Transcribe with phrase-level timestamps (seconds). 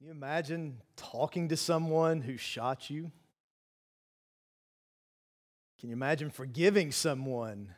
[0.00, 3.12] Can you imagine talking to someone who shot you?
[5.78, 7.74] Can you imagine forgiving someone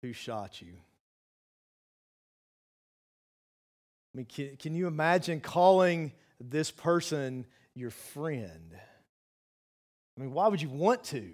[0.00, 0.72] who shot you?
[4.14, 8.74] I mean, can, can you imagine calling this person your friend?
[10.16, 11.30] I mean, why would you want to?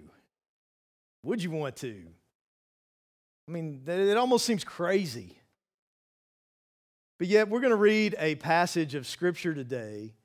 [1.23, 2.03] Would you want to?
[3.47, 5.39] I mean, it almost seems crazy.
[7.17, 10.15] But yet, we're going to read a passage of Scripture today.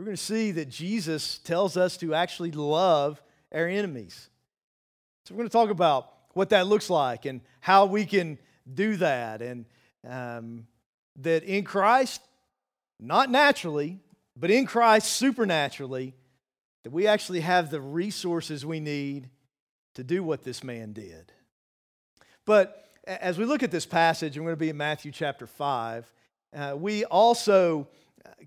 [0.00, 3.20] We're going to see that Jesus tells us to actually love
[3.52, 4.30] our enemies.
[5.26, 8.38] So, we're going to talk about what that looks like and how we can
[8.72, 9.42] do that.
[9.42, 9.66] And
[10.08, 10.66] um,
[11.16, 12.22] that in Christ,
[12.98, 13.98] not naturally,
[14.34, 16.14] but in Christ supernaturally,
[16.84, 19.28] that we actually have the resources we need
[19.96, 21.30] to do what this man did.
[22.46, 26.10] But as we look at this passage, we're going to be in Matthew chapter 5.
[26.56, 27.86] Uh, we also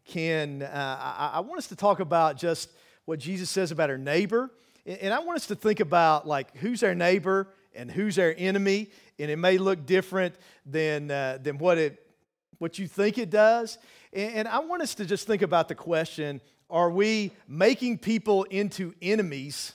[0.05, 2.69] can, uh, I, I, want us to talk about just
[3.05, 4.51] what Jesus says about our neighbor.
[4.85, 8.89] And I want us to think about like who's our neighbor and who's our enemy.
[9.19, 12.05] And it may look different than, uh, than what, it,
[12.57, 13.77] what you think it does.
[14.11, 18.93] And, I want us to just think about the question are we making people into
[19.01, 19.73] enemies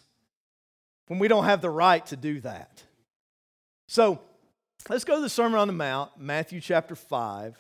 [1.06, 2.83] when we don't have the right to do that?
[3.86, 4.20] So
[4.88, 7.56] let's go to the Sermon on the Mount, Matthew chapter 5.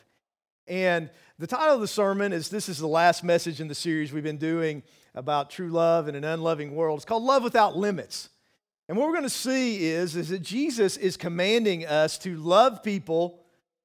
[0.66, 4.12] And the title of the sermon is this is the last message in the series
[4.12, 4.82] we've been doing
[5.14, 6.98] about true love in an unloving world.
[6.98, 8.28] It's called Love Without Limits.
[8.88, 12.82] And what we're going to see is, is that Jesus is commanding us to love
[12.82, 13.44] people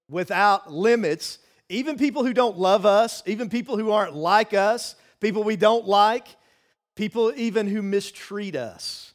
[0.10, 1.38] without limits,
[1.70, 5.86] even people who don't love us, even people who aren't like us, people we don't
[5.86, 6.28] like,
[6.96, 9.14] people even who mistreat us.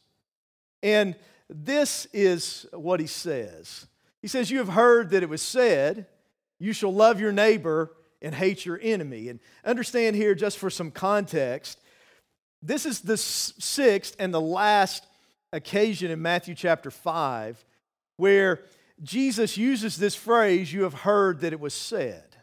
[0.81, 1.15] And
[1.49, 3.85] this is what he says.
[4.21, 6.05] He says, You have heard that it was said,
[6.59, 9.29] you shall love your neighbor and hate your enemy.
[9.29, 11.79] And understand here, just for some context,
[12.61, 15.05] this is the sixth and the last
[15.53, 17.63] occasion in Matthew chapter 5
[18.17, 18.65] where
[19.01, 22.35] Jesus uses this phrase, You have heard that it was said.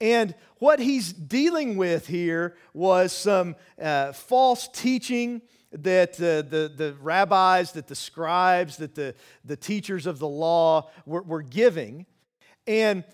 [0.00, 5.40] And what he's dealing with here was some uh, false teaching
[5.72, 10.90] that uh, the, the rabbis, that the scribes, that the, the teachers of the law
[11.06, 12.04] were, were giving.
[12.66, 13.04] And,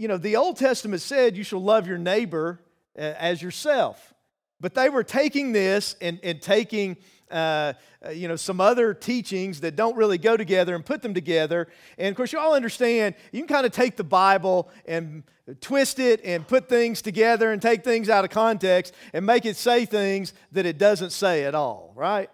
[0.00, 2.58] you know, the Old Testament said you shall love your neighbor
[2.98, 4.14] uh, as yourself.
[4.58, 6.96] But they were taking this and, and taking,
[7.30, 7.74] uh,
[8.04, 11.68] uh, you know, some other teachings that don't really go together and put them together.
[11.98, 15.22] And of course, you all understand you can kind of take the Bible and
[15.60, 19.56] twist it and put things together and take things out of context and make it
[19.56, 22.30] say things that it doesn't say at all, right?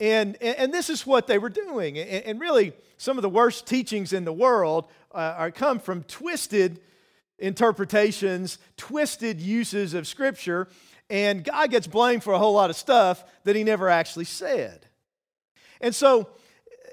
[0.00, 1.96] And, and this is what they were doing.
[1.96, 6.78] And really, some of the worst teachings in the world uh, are come from twisted
[7.36, 10.68] interpretations, twisted uses of Scripture,
[11.10, 14.86] and God gets blamed for a whole lot of stuff that He never actually said.
[15.80, 16.28] And so,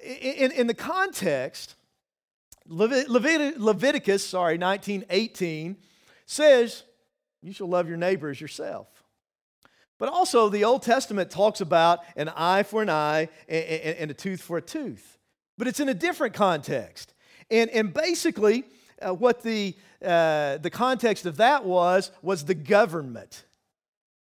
[0.04, 1.76] in, in the context,
[2.68, 5.78] Levit- Leviticus, sorry, 1918
[6.26, 6.86] says,
[7.44, 8.88] You shall love your neighbor as yourself.
[10.00, 14.42] But also, the Old Testament talks about an eye for an eye and, a tooth
[14.42, 15.19] for a tooth.
[15.60, 17.14] But it's in a different context.
[17.52, 18.64] And, and basically,
[19.02, 23.44] uh, what the, uh, the context of that was, was the government.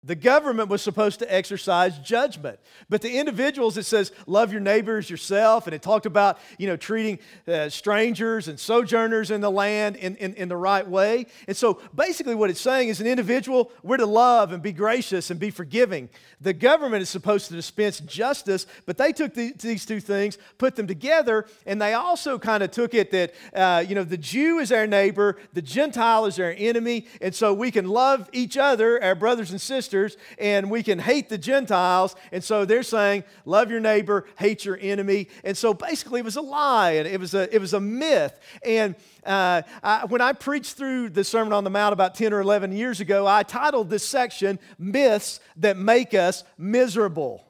[0.05, 2.59] The government was supposed to exercise judgment.
[2.89, 5.65] But the individuals, it says, love your neighbors yourself.
[5.65, 10.17] And it talked about, you know, treating uh, strangers and sojourners in the land in,
[10.17, 11.27] in, in the right way.
[11.47, 15.31] And so basically what it's saying is an individual, we're to love and be gracious
[15.31, 16.09] and be forgiving.
[16.41, 20.75] The government is supposed to dispense justice, but they took the, these two things, put
[20.75, 24.59] them together, and they also kind of took it that, uh, you know, the Jew
[24.59, 27.07] is our neighbor, the Gentile is our enemy.
[27.21, 29.92] And so we can love each other, our brothers and sisters
[30.37, 32.15] and we can hate the Gentiles.
[32.31, 35.27] And so they're saying, love your neighbor, hate your enemy.
[35.43, 38.39] And so basically, it was a lie and it was a, it was a myth.
[38.63, 38.95] And
[39.25, 42.71] uh, I, when I preached through the Sermon on the Mount about 10 or 11
[42.71, 47.45] years ago, I titled this section, Myths That Make Us Miserable.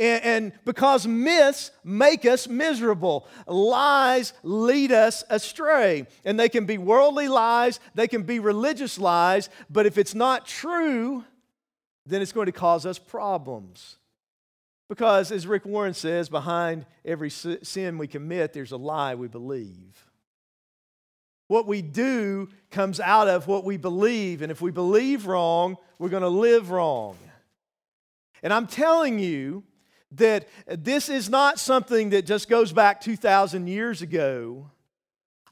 [0.00, 6.06] And, because myths make us miserable, lies lead us astray.
[6.24, 10.46] And they can be worldly lies, they can be religious lies, but if it's not
[10.46, 11.24] true,
[12.06, 13.96] then it's going to cause us problems.
[14.88, 20.06] Because, as Rick Warren says, behind every sin we commit, there's a lie we believe.
[21.46, 26.08] What we do comes out of what we believe, and if we believe wrong, we're
[26.08, 27.16] going to live wrong.
[28.42, 29.64] And I'm telling you
[30.12, 34.70] that this is not something that just goes back 2,000 years ago.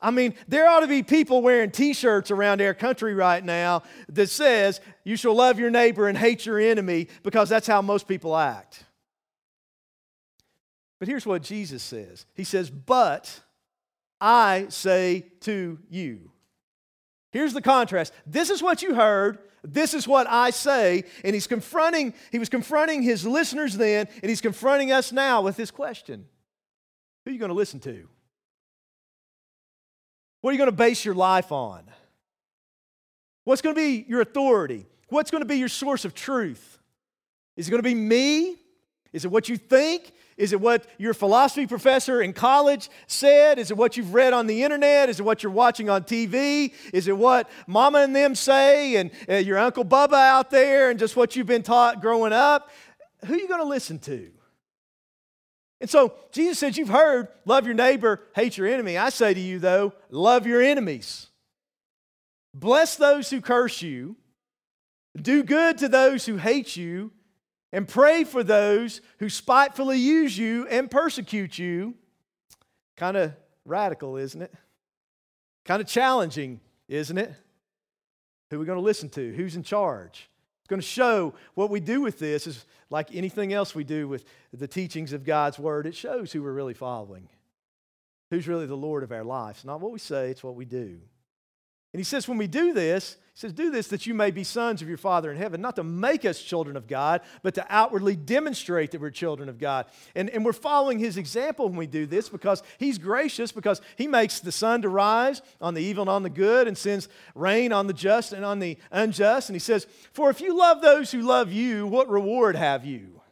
[0.01, 3.83] I mean, there ought to be people wearing t shirts around our country right now
[4.11, 8.07] that says, You shall love your neighbor and hate your enemy, because that's how most
[8.07, 8.85] people act.
[10.99, 13.41] But here's what Jesus says He says, But
[14.21, 16.31] I say to you.
[17.31, 18.13] Here's the contrast.
[18.27, 19.39] This is what you heard.
[19.63, 21.05] This is what I say.
[21.25, 25.57] And he's confronting, he was confronting his listeners then, and he's confronting us now with
[25.57, 26.27] this question
[27.25, 28.09] Who are you going to listen to?
[30.41, 31.83] What are you going to base your life on?
[33.45, 34.87] What's going to be your authority?
[35.09, 36.79] What's going to be your source of truth?
[37.57, 38.57] Is it going to be me?
[39.13, 40.13] Is it what you think?
[40.37, 43.59] Is it what your philosophy professor in college said?
[43.59, 45.09] Is it what you've read on the internet?
[45.09, 46.73] Is it what you're watching on TV?
[46.93, 50.99] Is it what mama and them say and uh, your Uncle Bubba out there and
[50.99, 52.71] just what you've been taught growing up?
[53.25, 54.31] Who are you going to listen to?
[55.81, 58.99] And so Jesus says, You've heard, love your neighbor, hate your enemy.
[58.99, 61.29] I say to you, though, love your enemies.
[62.55, 64.17] Bless those who curse you,
[65.21, 67.13] do good to those who hate you,
[67.73, 71.95] and pray for those who spitefully use you and persecute you.
[72.97, 73.35] Kind of
[73.65, 74.53] radical, isn't it?
[75.65, 77.33] Kind of challenging, isn't it?
[78.51, 79.33] Who are we going to listen to?
[79.35, 80.31] Who's in charge?
[80.69, 84.07] It's going to show what we do with this is like anything else we do
[84.07, 85.87] with the teachings of God's word.
[85.87, 87.27] It shows who we're really following,
[88.29, 89.65] who's really the Lord of our lives.
[89.65, 91.01] Not what we say, it's what we do.
[91.95, 94.45] And he says, when we do this, he says, do this that you may be
[94.45, 97.65] sons of your Father in heaven, not to make us children of God, but to
[97.71, 99.87] outwardly demonstrate that we're children of God.
[100.15, 104.07] And, and we're following his example when we do this because he's gracious, because he
[104.07, 107.73] makes the sun to rise on the evil and on the good, and sends rain
[107.73, 109.49] on the just and on the unjust.
[109.49, 113.23] And he says, For if you love those who love you, what reward have you?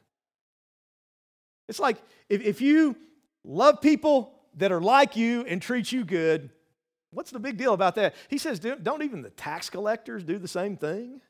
[1.69, 1.99] It's like
[2.29, 2.97] if, if you
[3.45, 6.51] love people that are like you and treat you good,
[7.11, 8.15] What's the big deal about that?
[8.29, 11.21] He says, don't even the tax collectors do the same thing?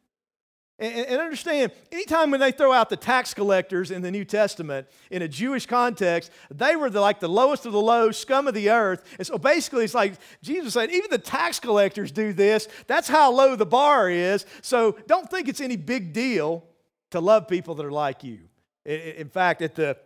[0.78, 4.86] And, and, understand, anytime when they throw out the tax collectors in the New Testament
[5.10, 8.52] in a Jewish context, they were the, like the lowest of the low, scum of
[8.52, 9.02] the earth.
[9.16, 12.68] And so basically, it's like Jesus said, even the tax collectors do this.
[12.88, 14.44] That's how low the bar is.
[14.60, 16.62] So don't think it's any big deal
[17.10, 18.40] to love people that are like you.
[18.84, 19.96] In fact, at the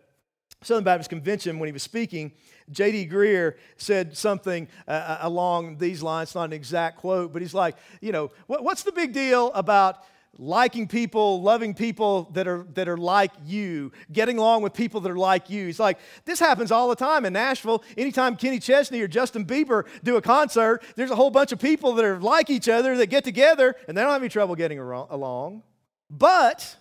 [0.63, 2.33] Southern Baptist Convention, when he was speaking,
[2.71, 3.09] J.D.
[3.09, 7.77] Greear said something uh, uh, along these lines, not an exact quote, but he's like,
[8.01, 10.05] you know, what, what's the big deal about
[10.39, 15.11] liking people, loving people that are, that are like you, getting along with people that
[15.11, 15.67] are like you.
[15.67, 17.83] He's like, this happens all the time in Nashville.
[17.97, 21.95] Anytime Kenny Chesney or Justin Bieber do a concert, there's a whole bunch of people
[21.95, 24.79] that are like each other that get together and they don't have any trouble getting
[24.79, 25.63] along.
[26.09, 26.77] But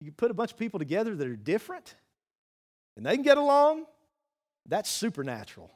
[0.00, 1.94] you put a bunch of people together that are different
[2.96, 3.86] and they can get along,
[4.66, 5.70] that's supernatural.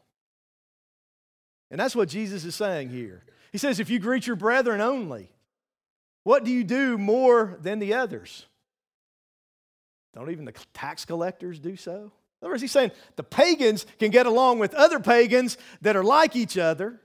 [1.70, 3.24] And that's what Jesus is saying here.
[3.52, 5.30] He says, if you greet your brethren only,
[6.24, 8.46] what do you do more than the others?
[10.14, 11.92] Don't even the tax collectors do so?
[11.92, 16.04] In other words, he's saying the pagans can get along with other pagans that are
[16.04, 17.00] like each other.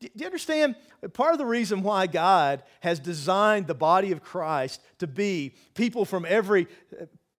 [0.00, 0.76] Do you understand?
[1.12, 6.04] Part of the reason why God has designed the body of Christ to be people
[6.04, 6.68] from every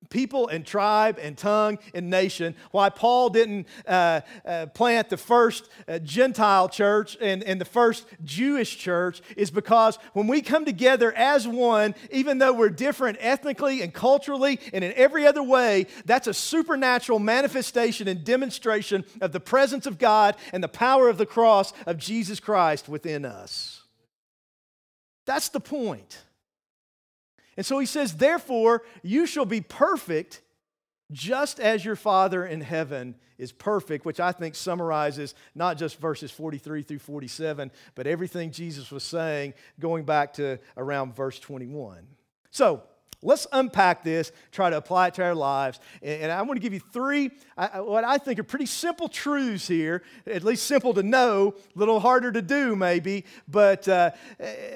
[0.10, 2.56] people and tribe and tongue and nation.
[2.72, 8.06] Why Paul didn't uh, uh, plant the first uh, Gentile church and, and the first
[8.24, 13.82] Jewish church is because when we come together as one, even though we're different ethnically
[13.82, 19.40] and culturally and in every other way, that's a supernatural manifestation and demonstration of the
[19.40, 23.84] presence of God and the power of the cross of Jesus Christ within us.
[25.26, 26.20] That's the point.
[27.58, 30.42] And so he says, Therefore, you shall be perfect
[31.12, 36.32] just as your Father in heaven is perfect, which I think summarizes not just verses
[36.32, 42.06] 43 through 47, but everything Jesus was saying going back to around verse 21.
[42.52, 42.84] So,
[43.24, 45.80] Let's unpack this, try to apply it to our lives.
[46.04, 50.04] And I want to give you three, what I think are pretty simple truths here,
[50.28, 53.26] at least simple to know, a little harder to do maybe.
[53.48, 54.12] But uh,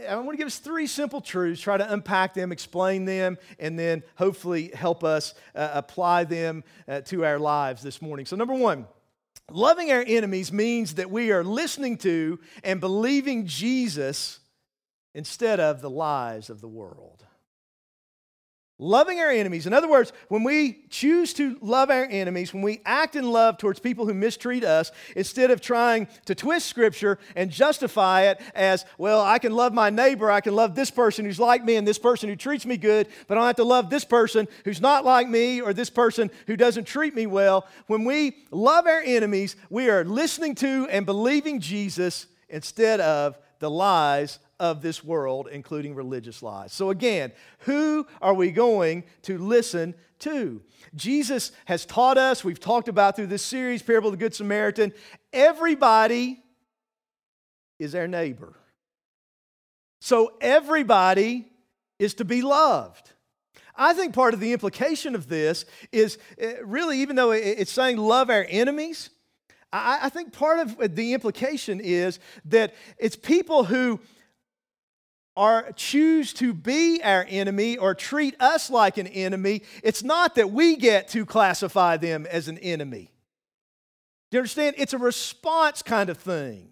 [0.09, 3.77] I want to give us three simple truths, try to unpack them, explain them, and
[3.77, 8.25] then hopefully help us uh, apply them uh, to our lives this morning.
[8.25, 8.87] So, number one,
[9.51, 14.39] loving our enemies means that we are listening to and believing Jesus
[15.13, 17.23] instead of the lies of the world.
[18.83, 19.67] Loving our enemies.
[19.67, 23.59] In other words, when we choose to love our enemies, when we act in love
[23.59, 28.83] towards people who mistreat us, instead of trying to twist Scripture and justify it as,
[28.97, 31.87] well, I can love my neighbor, I can love this person who's like me and
[31.87, 34.81] this person who treats me good, but I don't have to love this person who's
[34.81, 37.67] not like me or this person who doesn't treat me well.
[37.85, 43.69] When we love our enemies, we are listening to and believing Jesus instead of the
[43.69, 46.71] lies of this world, including religious lies.
[46.71, 50.61] So, again, who are we going to listen to?
[50.93, 54.93] Jesus has taught us, we've talked about through this series, Parable of the Good Samaritan,
[55.33, 56.43] everybody
[57.79, 58.53] is our neighbor.
[59.99, 61.47] So, everybody
[61.97, 63.13] is to be loved.
[63.75, 67.97] I think part of the implication of this is eh, really, even though it's saying
[67.97, 69.09] love our enemies,
[69.73, 74.01] I, think part of the implication is that it's people who
[75.75, 80.75] choose to be our enemy or treat us like an enemy, it's not that we
[80.75, 83.11] get to classify them as an enemy.
[84.29, 84.75] Do you understand?
[84.77, 86.69] It's a response kind of thing.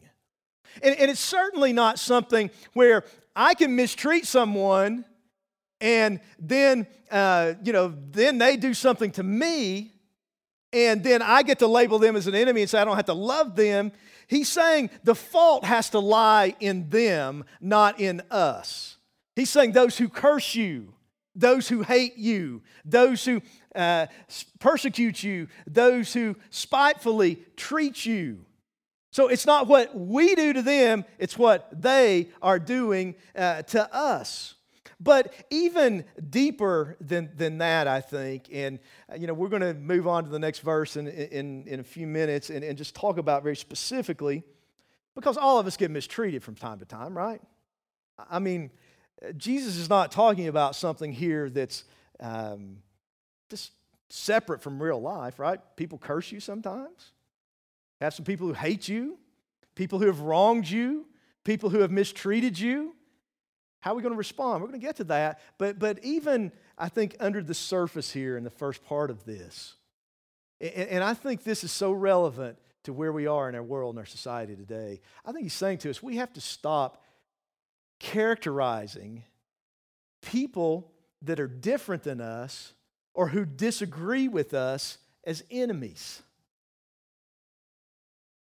[0.84, 3.04] And, and it's certainly not something where
[3.36, 5.06] I can mistreat someone
[5.82, 9.94] and then, uh, you know, then they do something to me
[10.72, 13.06] and then I get to label them as an enemy and say I don't have
[13.06, 13.92] to love them.
[14.30, 18.98] He's saying the fault has to lie in them, not in us.
[19.36, 20.94] He's saying those who curse you,
[21.34, 23.42] those who hate you, those who
[23.76, 24.06] uh,
[24.60, 28.46] persecute you, those who spitefully treat you.
[29.12, 33.92] So it's not what we do to them, it's what they are doing uh, to
[33.94, 34.54] us.
[35.00, 38.80] But even deeper than, than that, I think, and
[39.10, 41.80] uh, you know, we're going to move on to the next verse in, in, in
[41.80, 44.44] a few minutes and, and just talk about very specifically,
[45.16, 47.42] because all of us get mistreated from time to time, right?
[48.30, 48.72] I mean,
[49.38, 51.86] Jesus is not talking about something here that's
[52.20, 52.80] um,
[53.50, 53.72] just
[54.10, 55.60] separate from real life, right?
[55.78, 57.14] People curse you sometimes.
[58.02, 59.18] Have some people who hate you,
[59.76, 61.06] people who have wronged you,
[61.46, 62.96] people who have mistreated you.
[63.82, 64.62] How are we going to respond?
[64.62, 65.40] We're going to get to that.
[65.58, 69.76] But, but even, I think, under the surface here in the first part of this,
[70.60, 73.96] and, and I think this is so relevant to where we are in our world
[73.96, 75.02] and our society today.
[75.26, 77.04] I think he's saying to us, we have to stop
[78.00, 79.24] characterizing
[80.22, 82.74] people that are different than us
[83.14, 86.22] or who disagree with us as enemies.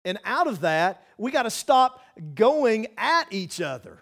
[0.05, 2.01] And out of that, we got to stop
[2.35, 3.99] going at each other.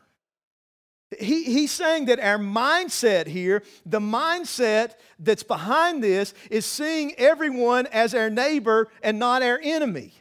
[1.19, 7.87] He, he's saying that our mindset here, the mindset that's behind this, is seeing everyone
[7.87, 10.13] as our neighbor and not our enemy.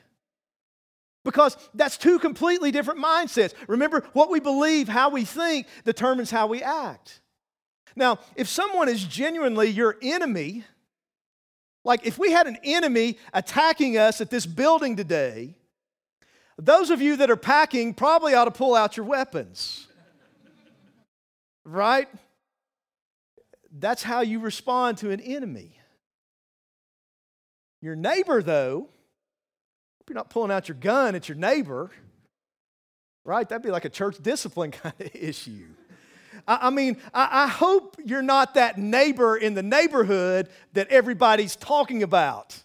[1.23, 3.55] Because that's two completely different mindsets.
[3.69, 7.21] Remember, what we believe, how we think, determines how we act.
[7.95, 10.65] Now, if someone is genuinely your enemy,
[11.85, 15.55] like if we had an enemy attacking us at this building today,
[16.59, 19.87] those of you that are packing probably ought to pull out your weapons
[21.71, 22.09] right?
[23.71, 25.79] That's how you respond to an enemy.
[27.81, 28.89] Your neighbor, though,
[30.09, 31.91] you're not pulling out your gun at your neighbor,
[33.25, 33.49] right?
[33.49, 35.67] That'd be like a church discipline kind of issue.
[36.49, 42.61] I, mean, I hope you're not that neighbor in the neighborhood that everybody's talking about.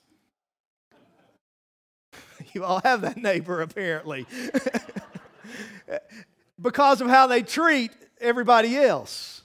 [2.53, 4.25] you all have that neighbor, apparently.
[6.61, 9.41] because of how they treat everybody else.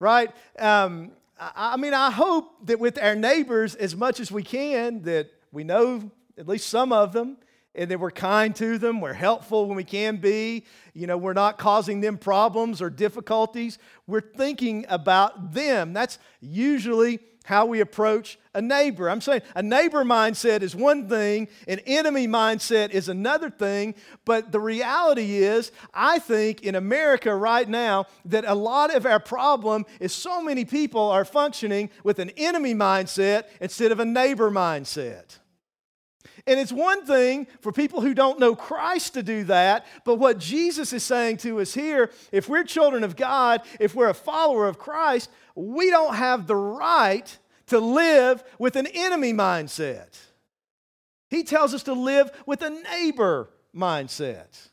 [0.00, 0.30] Right?
[0.58, 5.02] Um, I, I mean, I hope that with our neighbors, as much as we can,
[5.02, 7.36] that we know at least some of them,
[7.74, 10.64] and that we're kind to them, we're helpful when we can be.
[10.94, 13.78] You know, we're not causing them problems or difficulties.
[14.06, 15.92] We're thinking about them.
[15.92, 19.08] That's usually how we approach a neighbor.
[19.08, 23.94] I'm saying a neighbor mindset is one thing, an enemy mindset is another thing,
[24.26, 29.18] but the reality is, I think in America right now, that a lot of our
[29.18, 34.50] problem is so many people are functioning with an enemy mindset instead of a neighbor
[34.50, 35.38] mindset.
[36.48, 40.38] And it's one thing for people who don't know Christ to do that, but what
[40.38, 44.66] Jesus is saying to us here, if we're children of God, if we're a follower
[44.66, 50.18] of Christ, we don't have the right to live with an enemy mindset.
[51.28, 54.70] He tells us to live with a neighbor mindset.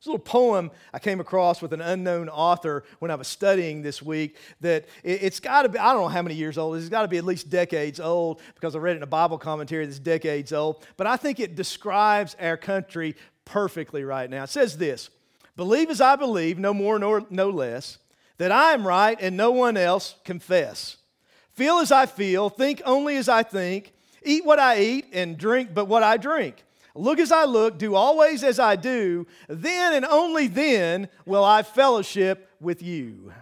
[0.00, 4.00] This little poem I came across with an unknown author when I was studying this
[4.00, 7.02] week that it's got to be, I don't know how many years old, it's got
[7.02, 9.98] to be at least decades old because I read it in a Bible commentary that's
[9.98, 10.86] decades old.
[10.96, 13.14] But I think it describes our country
[13.44, 14.44] perfectly right now.
[14.44, 15.10] It says this
[15.54, 17.98] Believe as I believe, no more nor no less
[18.38, 20.96] that I am right and no one else confess.
[21.52, 23.92] Feel as I feel, think only as I think,
[24.24, 26.64] eat what I eat, and drink but what I drink.
[26.94, 31.62] Look as I look, do always as I do, then and only then will I
[31.62, 33.32] fellowship with you.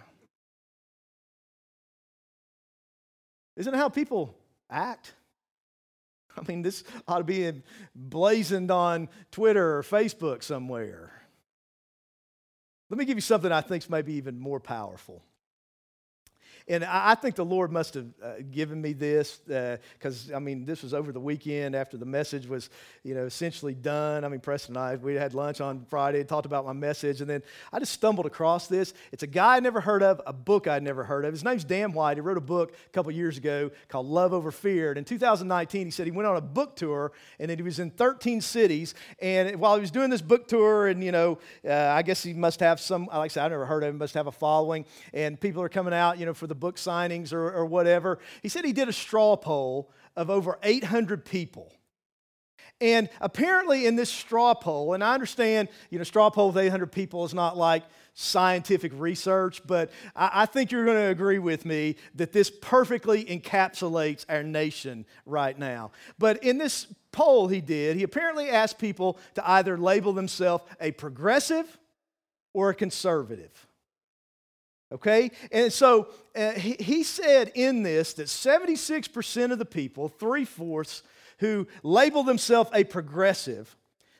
[3.57, 4.35] Isn't how people
[4.69, 5.13] act?
[6.37, 7.51] I mean, this ought to be
[7.93, 11.11] blazoned on Twitter or Facebook somewhere.
[12.89, 15.21] Let me give you something I think is maybe even more powerful.
[16.69, 20.65] And I think the Lord must have uh, given me this because, uh, I mean,
[20.65, 22.69] this was over the weekend after the message was,
[23.03, 24.23] you know, essentially done.
[24.23, 27.21] I mean, Preston and I, we had lunch on Friday talked about my message.
[27.21, 27.41] And then
[27.73, 28.93] I just stumbled across this.
[29.11, 31.33] It's a guy I never heard of, a book I'd never heard of.
[31.33, 32.17] His name's Dan White.
[32.17, 34.89] He wrote a book a couple years ago called Love Over Fear.
[34.89, 37.89] And in 2019, he said he went on a book tour and he was in
[37.89, 38.93] 13 cities.
[39.19, 42.33] And while he was doing this book tour, and, you know, uh, I guess he
[42.33, 44.85] must have some, like I said, I never heard of him, must have a following.
[45.15, 48.19] And people are coming out, you know, for the book signings or, or whatever.
[48.41, 51.73] He said he did a straw poll of over 800 people.
[52.81, 56.91] And apparently, in this straw poll, and I understand, you know, straw poll with 800
[56.91, 61.65] people is not like scientific research, but I, I think you're going to agree with
[61.65, 65.91] me that this perfectly encapsulates our nation right now.
[66.17, 70.91] But in this poll he did, he apparently asked people to either label themselves a
[70.91, 71.77] progressive
[72.53, 73.67] or a conservative.
[74.91, 75.31] Okay?
[75.51, 81.03] And so uh, he, he said in this that 76% of the people, three fourths,
[81.39, 83.75] who label themselves a progressive,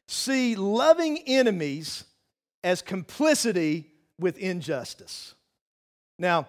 [0.08, 2.06] see loving enemies
[2.64, 3.88] as complicity
[4.20, 5.36] with injustice.
[6.18, 6.48] Now,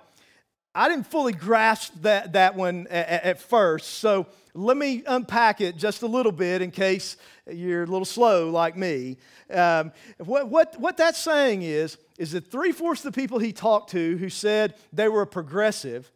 [0.75, 5.77] I didn't fully grasp that, that one at, at, first, so let me unpack it
[5.77, 7.17] just a little bit in case
[7.51, 9.17] you're a little slow like me.
[9.53, 13.53] Um, what, what, what that's saying is, is that three fourths of the people he
[13.53, 16.11] talked to who said they were a progressive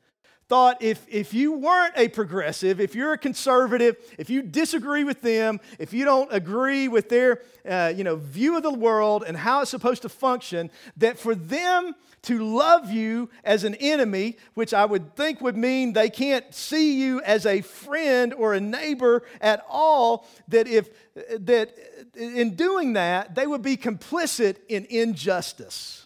[0.48, 5.22] thought if, if you weren't a progressive, if you're a conservative, if you disagree with
[5.22, 9.36] them, if you don't agree with their uh, you know, view of the world and
[9.36, 14.72] how it's supposed to function, that for them to love you as an enemy, which
[14.74, 19.22] I would think would mean they can't see you as a friend or a neighbor
[19.40, 20.90] at all, that if
[21.38, 21.76] that
[22.14, 26.03] in doing that, they would be complicit in injustice.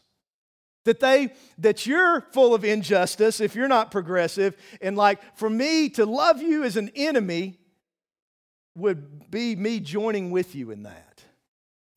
[0.88, 5.90] That they that you're full of injustice if you're not progressive, and like for me
[5.90, 7.58] to love you as an enemy
[8.74, 11.22] would be me joining with you in that.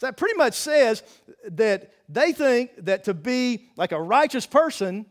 [0.02, 1.04] So that pretty much says
[1.52, 5.06] that they think that to be like a righteous person,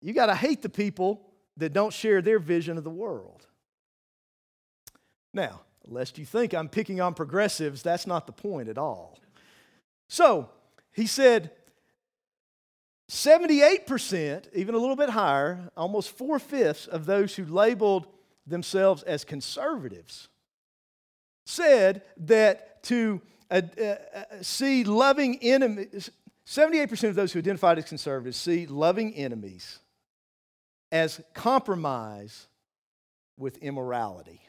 [0.00, 3.44] you got to hate the people that don't share their vision of the world.
[5.34, 9.18] Now, lest you think I'm picking on progressives, that's not the point at all.
[10.08, 10.50] So,
[10.92, 11.50] he said
[13.10, 18.06] 78%, even a little bit higher, almost four fifths of those who labeled
[18.46, 20.28] themselves as conservatives
[21.46, 23.94] said that to uh, uh,
[24.42, 26.10] see loving enemies,
[26.46, 29.78] 78% of those who identified as conservatives see loving enemies
[30.92, 32.46] as compromise
[33.38, 34.40] with immorality.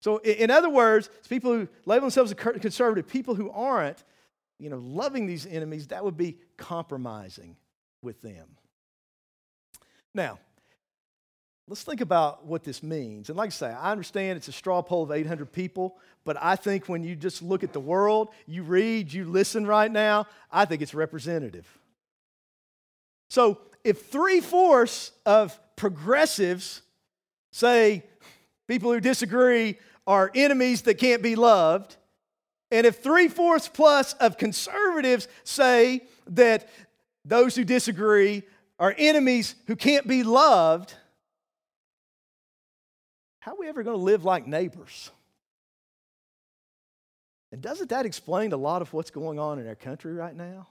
[0.00, 4.02] So, in other words, people who label themselves as conservative, people who aren't,
[4.62, 7.56] you know, loving these enemies, that would be compromising
[8.00, 8.46] with them.
[10.14, 10.38] Now,
[11.66, 13.28] let's think about what this means.
[13.28, 16.54] And like I say, I understand it's a straw poll of 800 people, but I
[16.54, 20.64] think when you just look at the world, you read, you listen right now, I
[20.64, 21.66] think it's representative.
[23.30, 26.82] So if three fourths of progressives
[27.50, 28.04] say
[28.68, 31.96] people who disagree are enemies that can't be loved,
[32.72, 36.68] and if three fourths plus of conservatives say that
[37.22, 38.42] those who disagree
[38.78, 40.94] are enemies who can't be loved,
[43.40, 45.10] how are we ever going to live like neighbors?
[47.52, 50.66] And doesn't that explain a lot of what's going on in our country right now?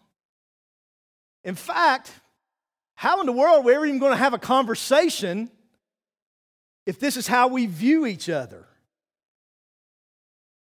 [1.44, 2.12] In fact,
[2.96, 5.52] how in the world are we even going to have a conversation
[6.88, 8.66] if this is how we view each other?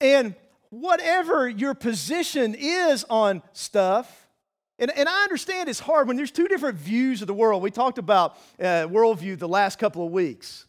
[0.01, 0.35] And
[0.71, 4.29] whatever your position is on stuff,
[4.79, 7.63] and, and I understand it's hard when there's two different views of the world.
[7.63, 10.67] We talked about uh, worldview the last couple of weeks.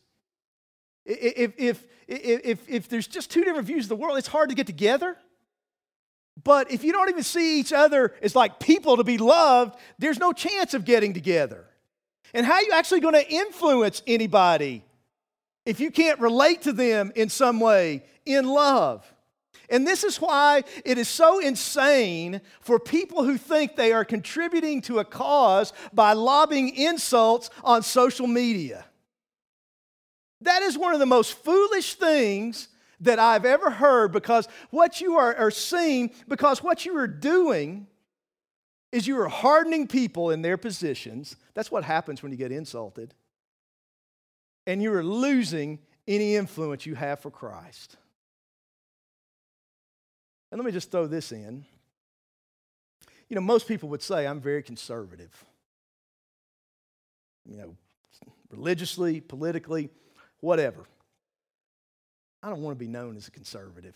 [1.05, 4.55] If, if, if, if, there's just two different views of the world, it's hard to
[4.55, 5.15] get together.
[6.43, 10.19] But if you don't even see each other as like people to be loved, there's
[10.19, 11.65] no chance of getting together.
[12.33, 14.83] And how are you actually going to influence anybody
[15.65, 19.05] if you can't relate to them in some way in love?
[19.71, 24.81] And this is why it is so insane for people who think they are contributing
[24.81, 28.85] to a cause by lobbing insults on social media.
[30.41, 32.67] That is one of the most foolish things
[32.99, 37.87] that I've ever heard because what you are, are seeing, because what you are doing
[38.91, 41.37] is you are hardening people in their positions.
[41.53, 43.13] That's what happens when you get insulted.
[44.67, 47.95] And you are losing any influence you have for Christ.
[50.51, 51.65] And let me just throw this in.
[53.29, 55.45] You know, most people would say I'm very conservative.
[57.45, 57.75] You know,
[58.51, 59.89] religiously, politically,
[60.41, 60.83] whatever.
[62.43, 63.95] I don't want to be known as a conservative.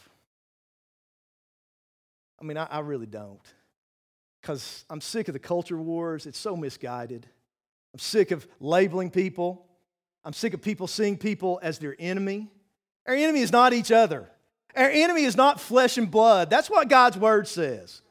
[2.40, 3.42] I mean, I, I really don't.
[4.42, 7.26] Because I'm sick of the culture wars, it's so misguided.
[7.94, 9.66] I'm sick of labeling people.
[10.24, 12.48] I'm sick of people seeing people as their enemy.
[13.08, 14.30] Our enemy is not each other.
[14.76, 16.50] Our enemy is not flesh and blood.
[16.50, 18.02] That's what God's word says.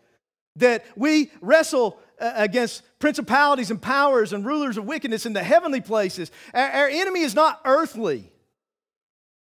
[0.56, 5.80] That we wrestle uh, against principalities and powers and rulers of wickedness in the heavenly
[5.80, 6.30] places.
[6.52, 8.32] Our, our enemy is not earthly.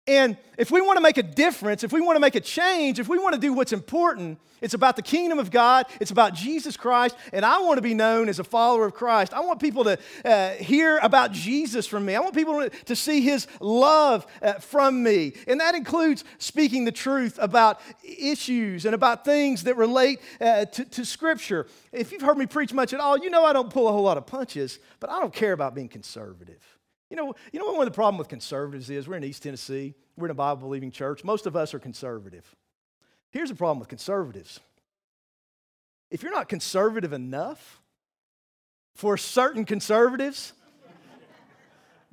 [0.08, 3.00] And if we want to make a difference, if we want to make a change,
[3.00, 6.34] if we want to do what's important, it's about the kingdom of God, it's about
[6.34, 9.34] Jesus Christ, and I want to be known as a follower of Christ.
[9.34, 12.16] I want people to uh, hear about Jesus from me.
[12.16, 15.34] I want people to see his love uh, from me.
[15.48, 20.86] And that includes speaking the truth about issues and about things that relate uh, to,
[20.86, 21.68] to Scripture.
[21.92, 24.04] If you've heard me preach much at all, you know I don't pull a whole
[24.04, 26.71] lot of punches, but I don't care about being conservative.
[27.12, 29.06] You know, you know what one of the problem with conservatives is?
[29.06, 29.96] We're in East Tennessee.
[30.16, 31.26] We're in a Bible believing church.
[31.26, 32.56] Most of us are conservative.
[33.32, 34.62] Here's the problem with conservatives.
[36.10, 37.82] If you're not conservative enough
[38.96, 40.54] for certain conservatives,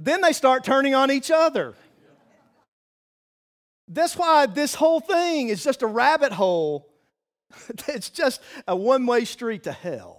[0.01, 1.75] then they start turning on each other.
[3.87, 6.89] That's why this whole thing is just a rabbit hole.
[7.87, 10.18] it's just a one way street to hell.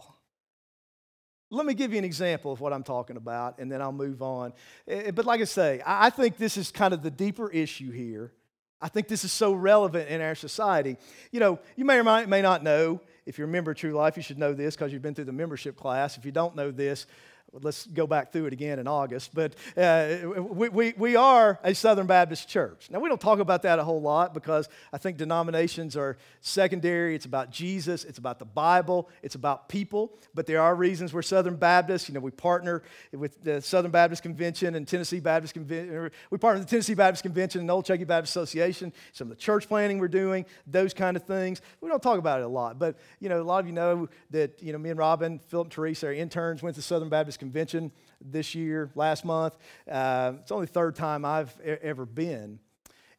[1.51, 4.21] Let me give you an example of what I'm talking about, and then I'll move
[4.21, 4.53] on.
[4.88, 7.91] Eh, eh, but like I say, I think this is kind of the deeper issue
[7.91, 8.33] here.
[8.81, 10.95] I think this is so relevant in our society.
[11.31, 14.15] You know, you may or may not know, if you're a member of True Life,
[14.15, 16.17] you should know this because you've been through the membership class.
[16.17, 17.05] If you don't know this,
[17.53, 19.33] let's go back through it again in August.
[19.33, 22.88] But uh, we, we, we are a Southern Baptist church.
[22.89, 27.15] Now, we don't talk about that a whole lot because I think denominations are secondary.
[27.15, 30.13] It's about Jesus, it's about the Bible, it's about people.
[30.33, 32.07] But there are reasons we're Southern Baptist.
[32.07, 36.12] You know, we partner with the Southern Baptist Convention and Tennessee Baptist Convention.
[36.29, 39.41] We partner with the Tennessee Baptist Convention and Old Cherokee Baptist Association, some of the
[39.41, 41.62] church planning we're doing, those kind of things.
[41.81, 42.77] We don't talk about it a lot.
[42.77, 45.65] But, you know, a lot of you know that, you know, me and Robin, Philip
[45.65, 49.58] and Teresa, our interns, went to Southern Baptist Convention this year, last month.
[49.89, 52.60] Uh, it's only the third time I've e- ever been.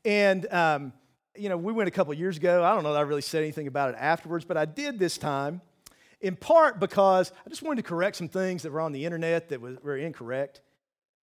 [0.05, 0.93] And, um,
[1.37, 2.63] you know, we went a couple years ago.
[2.63, 5.19] I don't know that I really said anything about it afterwards, but I did this
[5.19, 5.61] time
[6.21, 9.49] in part because I just wanted to correct some things that were on the internet
[9.49, 10.61] that was, were incorrect.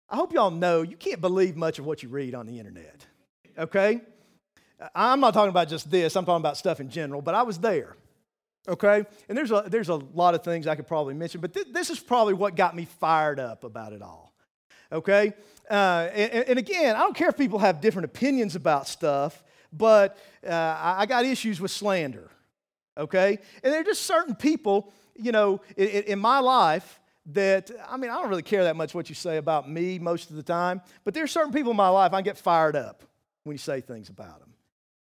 [0.09, 3.05] I hope y'all know you can't believe much of what you read on the internet,
[3.57, 4.01] okay?
[4.93, 7.59] I'm not talking about just this, I'm talking about stuff in general, but I was
[7.59, 7.95] there.
[8.67, 9.03] Okay?
[9.27, 11.89] And there's a, there's a lot of things I could probably mention, but th- this
[11.89, 14.33] is probably what got me fired up about it all.
[14.91, 15.33] Okay?
[15.69, 20.17] Uh, and, and, again, I don't care if people have different opinions about stuff, but
[20.45, 22.29] uh, I, got issues with slander.
[22.97, 23.39] Okay?
[23.63, 28.11] And there are just certain people, you know, in, in my life that, I mean,
[28.11, 30.81] I don't really care that much what you say about me most of the time,
[31.03, 33.03] but there are certain people in my life I get fired up
[33.43, 34.49] when you say things about them.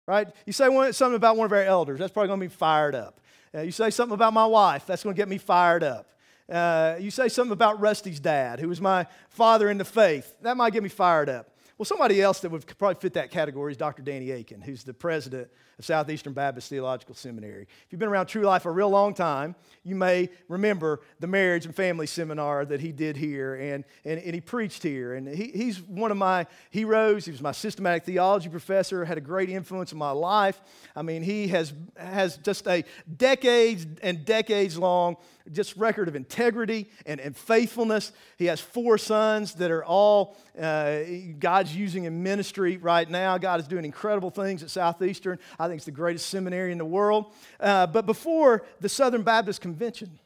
[0.08, 0.28] Right?
[0.46, 2.96] You say one, something about one of our elders, that's probably going to be fired
[2.96, 3.20] up.
[3.54, 6.08] Uh, you say something about my wife, that's going to get me fired up.
[6.50, 10.58] Uh, you say something about Rusty's dad, who was my father in the faith, that
[10.58, 11.50] might get me fired up.
[11.78, 14.02] Well, somebody else that would probably fit that category is Dr.
[14.02, 17.64] Danny Akin, who's the president of Southeastern Baptist Theological Seminary.
[17.64, 21.66] If you've been around True Life a real long time, you may remember the marriage
[21.66, 25.14] and family seminar that he did here, and, and, and he preached here.
[25.16, 27.24] And he, he's one of my heroes.
[27.24, 30.60] He was my systematic theology professor, had a great influence in my life.
[30.98, 32.84] I mean, he has, has just a
[33.18, 35.16] decades and decades long
[35.52, 38.12] just record of integrity and, and faithfulness.
[38.38, 41.00] He has four sons that are all uh,
[41.40, 43.38] God's using in ministry right now.
[43.38, 45.40] God is doing incredible things at Southeastern.
[45.58, 47.32] I think it's the greatest seminary in the world.
[47.60, 50.20] Uh, but before the Southern Baptist Convention,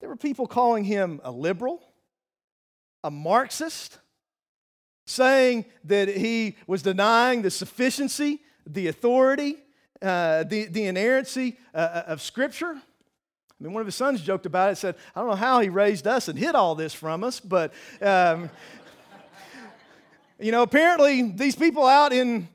[0.00, 1.82] there were people calling him a liberal,
[3.04, 3.98] a Marxist,
[5.06, 9.56] saying that he was denying the sufficiency, the authority,
[10.00, 12.74] uh, the, the inerrancy uh, uh, of Scripture.
[12.74, 15.68] I mean, one of his sons joked about it, said, I don't know how he
[15.68, 18.50] raised us and hid all this from us, but, um,
[20.40, 22.48] you know, apparently these people out in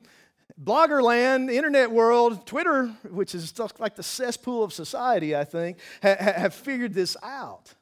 [0.62, 6.16] blogger land, internet world, Twitter, which is like the cesspool of society, I think, ha-
[6.18, 7.74] have figured this out.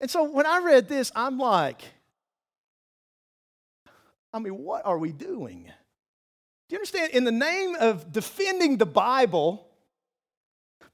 [0.00, 1.82] And so when I read this, I'm like,
[4.32, 5.64] I mean, what are we doing?
[5.64, 7.12] Do you understand?
[7.12, 9.68] In the name of defending the Bible,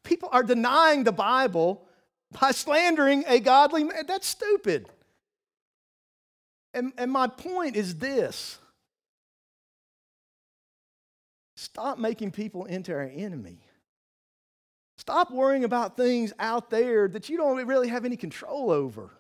[0.02, 1.86] people are denying the Bible
[2.40, 4.04] by slandering a godly man.
[4.06, 4.88] That's stupid.
[6.74, 8.58] And, and my point is this
[11.58, 13.58] stop making people into our enemy.
[14.96, 19.10] Stop worrying about things out there that you don't really have any control over.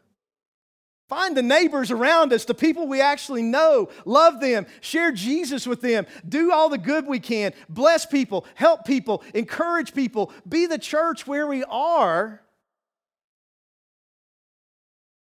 [1.08, 5.80] Find the neighbors around us, the people we actually know, love them, share Jesus with
[5.80, 10.78] them, do all the good we can, bless people, help people, encourage people, be the
[10.78, 12.42] church where we are.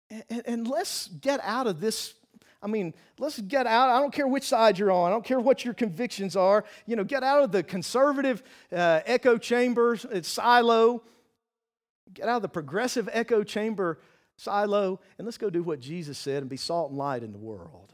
[0.10, 2.16] And, and, let's get out of this.
[2.62, 3.90] I mean, let's get out.
[3.90, 5.10] I don't care which side you're on.
[5.10, 6.66] I don't care what your convictions are.
[6.86, 11.04] You know, get out of the conservative uh, echo chamber it's silo.
[12.14, 14.00] Get out of the progressive echo chamber
[14.38, 17.38] silo, and let's go do what Jesus said and be salt and light in the
[17.38, 17.94] world.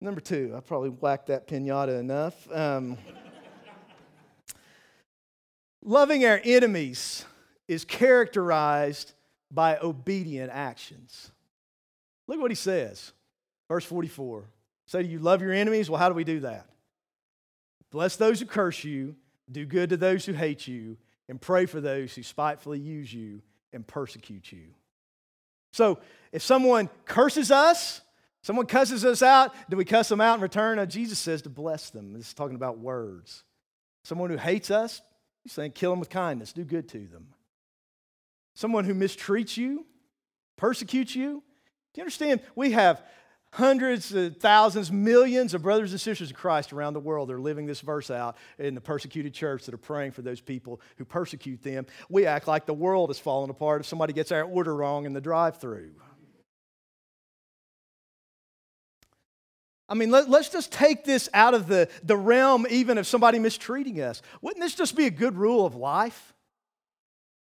[0.00, 2.50] Number two, I probably whacked that pinata enough.
[2.52, 2.98] Um,
[5.82, 7.24] loving our enemies
[7.66, 9.12] is characterized
[9.50, 11.32] by obedient actions.
[12.26, 13.12] Look what he says.
[13.68, 14.44] Verse 44.
[14.86, 15.90] Say, do you love your enemies?
[15.90, 16.66] Well, how do we do that?
[17.90, 19.16] Bless those who curse you,
[19.50, 20.96] do good to those who hate you,
[21.28, 24.68] and pray for those who spitefully use you and persecute you.
[25.72, 25.98] So
[26.32, 28.00] if someone curses us,
[28.42, 30.88] someone cusses us out, do we cuss them out in return?
[30.88, 32.12] Jesus says to bless them.
[32.12, 33.44] This is talking about words.
[34.04, 35.02] Someone who hates us,
[35.42, 37.28] he's saying kill them with kindness, do good to them.
[38.54, 39.84] Someone who mistreats you,
[40.56, 41.42] persecutes you.
[41.96, 42.42] Do you understand?
[42.54, 43.02] We have
[43.52, 47.40] hundreds of thousands, millions of brothers and sisters of Christ around the world that are
[47.40, 51.06] living this verse out in the persecuted church that are praying for those people who
[51.06, 51.86] persecute them.
[52.10, 55.14] We act like the world is falling apart if somebody gets our order wrong in
[55.14, 55.92] the drive through.
[59.88, 63.38] I mean, let, us just take this out of the, the realm, even of somebody
[63.38, 64.20] mistreating us.
[64.42, 66.34] Wouldn't this just be a good rule of life?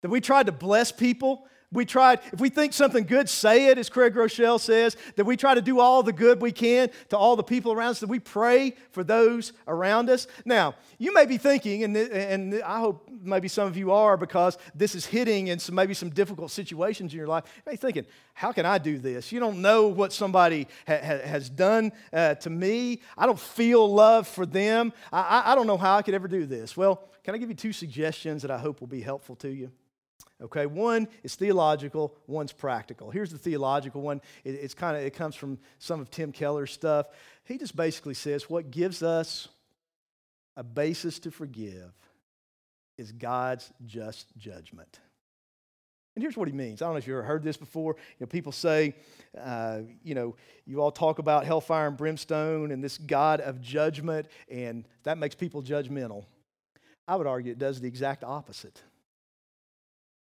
[0.02, 3.78] That we tried to bless people we tried, if we think something good, say it,
[3.78, 7.16] as Craig Groeschel says, that we try to do all the good we can to
[7.16, 10.26] all the people around us, that we pray for those around us.
[10.44, 14.59] Now, you may be thinking, and, and I hope maybe some of you are because
[14.74, 17.76] this is hitting in some, maybe some difficult situations in your life, you may be
[17.76, 19.30] thinking, how can I do this?
[19.30, 23.00] You don't know what somebody ha- ha- has done uh, to me.
[23.16, 24.92] I don't feel love for them.
[25.12, 26.76] I-, I don't know how I could ever do this.
[26.76, 29.70] Well, can I give you two suggestions that I hope will be helpful to you?
[30.42, 33.11] Okay, one is theological, one's practical.
[33.11, 34.22] Here's the theological one.
[34.42, 37.07] It, it's kind of it comes from some of Tim Keller's stuff.
[37.44, 39.48] He just basically says what gives us
[40.57, 41.92] a basis to forgive
[42.96, 44.98] is God's just judgment.
[46.16, 46.83] And here's what he means.
[46.83, 47.96] I don't know if you've ever heard this before.
[48.18, 48.94] You know, people say,
[49.38, 54.26] uh, you know, you all talk about hellfire and brimstone and this God of judgment,
[54.50, 56.24] and that makes people judgmental.
[57.07, 58.83] I would argue it does the exact opposite.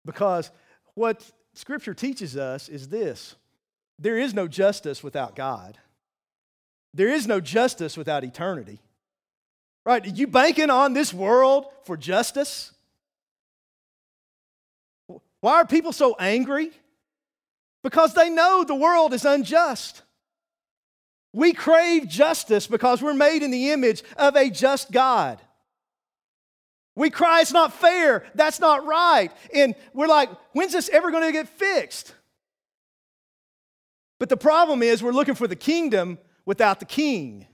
[0.05, 0.51] Because
[0.95, 3.35] what Scripture teaches us is this
[3.97, 5.77] there is no justice without God,
[6.93, 8.79] there is no justice without eternity.
[9.85, 10.05] Right?
[10.05, 12.71] Are you banking on this world for justice?
[15.41, 16.71] Why are people so angry?
[17.81, 20.03] Because they know the world is unjust.
[21.31, 25.39] We crave justice because we're made in the image of a just God.
[26.99, 28.25] We cry, it's not fair.
[28.35, 29.31] That's not right.
[29.55, 32.13] And we're like, when's this ever going to get fixed?
[34.19, 37.47] But the problem is, we're looking for the kingdom without the king.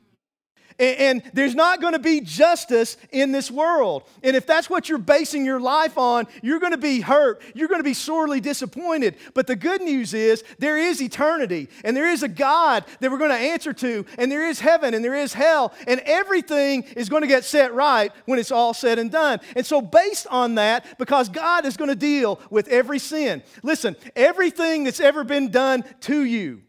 [0.78, 4.04] And, there's not going to be justice in this world.
[4.24, 7.42] And if that's what you're basing your life on, you're going to be hurt.
[7.54, 9.16] You're going to be sorely disappointed.
[9.34, 13.18] But the good news is there is eternity, and there is a God that we're
[13.18, 17.10] going to answer to, and there is heaven, and there is hell, and everything is
[17.10, 19.40] going to get set right when it's all said and done.
[19.56, 23.96] And so, based on that, because God is going to deal with every sin, listen,
[24.16, 26.62] everything that's ever been done to you,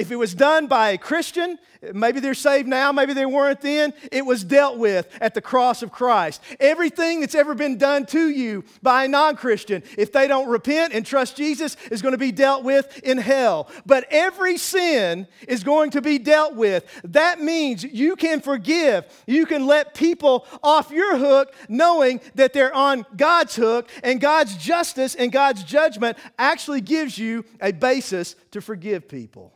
[0.00, 1.58] if it was done by a Christian,
[1.92, 5.82] maybe they're saved now, maybe they weren't then, it was dealt with at the cross
[5.82, 6.42] of Christ.
[6.58, 10.94] Everything that's ever been done to you by a non Christian, if they don't repent
[10.94, 13.68] and trust Jesus, is going to be dealt with in hell.
[13.84, 16.86] But every sin is going to be dealt with.
[17.04, 22.74] That means you can forgive, you can let people off your hook knowing that they're
[22.74, 28.62] on God's hook, and God's justice and God's judgment actually gives you a basis to
[28.62, 29.52] forgive people.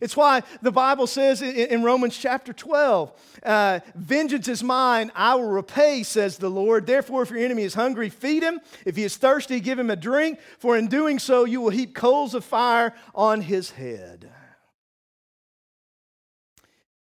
[0.00, 5.50] It's why the Bible says in Romans chapter 12, uh, Vengeance is mine, I will
[5.50, 6.86] repay, says the Lord.
[6.86, 8.60] Therefore, if your enemy is hungry, feed him.
[8.86, 11.94] If he is thirsty, give him a drink, for in doing so, you will heap
[11.94, 14.30] coals of fire on his head.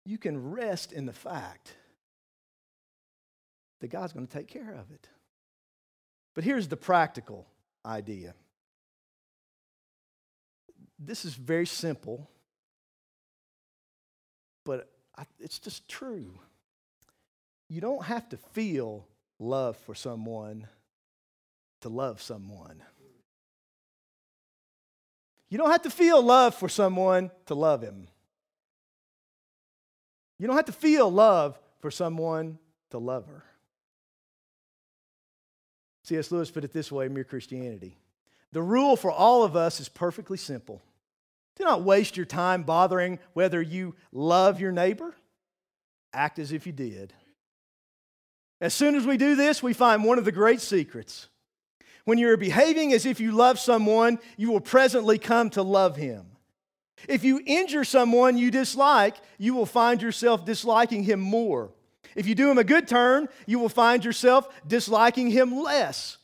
[0.05, 1.77] You can rest in the fact
[3.81, 5.09] that God's going to take care of it.
[6.35, 7.47] But here's the practical
[7.87, 8.35] idea
[11.03, 12.29] this is very simple
[14.65, 14.91] but
[15.39, 16.39] it's just true.
[17.69, 19.07] You don't have to feel
[19.39, 20.67] love for someone
[21.81, 22.83] to love someone.
[25.49, 28.07] You don't have to feel love for someone to love him.
[30.39, 32.59] You don't have to feel love for someone
[32.91, 33.45] to love her.
[36.05, 36.31] C.S.
[36.31, 37.97] Lewis put it this way Mere Christianity.
[38.53, 40.83] The rule for all of us is perfectly simple
[41.61, 45.15] do not waste your time bothering whether you love your neighbor.
[46.13, 47.13] Act as if you did.
[48.61, 51.29] As soon as we do this, we find one of the great secrets.
[52.05, 56.27] When you're behaving as if you love someone, you will presently come to love him.
[57.09, 61.73] If you injure someone you dislike, you will find yourself disliking him more.
[62.17, 66.19] If you do him a good turn, you will find yourself disliking him less.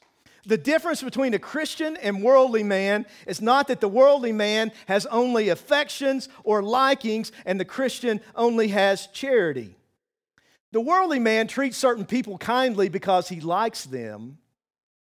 [0.46, 5.04] The difference between a Christian and worldly man is not that the worldly man has
[5.06, 9.74] only affections or likings and the Christian only has charity.
[10.70, 14.38] The worldly man treats certain people kindly because he likes them.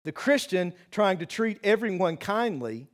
[0.02, 2.88] The Christian, trying to treat everyone kindly,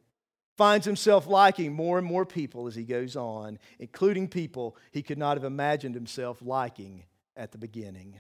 [0.59, 5.19] finds himself liking more and more people as he goes on, including people he could
[5.19, 8.15] not have imagined himself liking at the beginning.